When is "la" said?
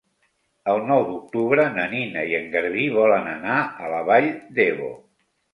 3.93-4.01